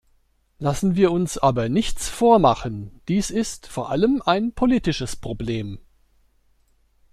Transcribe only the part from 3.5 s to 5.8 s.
vor allem ein politisches Problem.